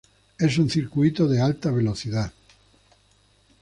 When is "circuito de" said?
0.67-1.39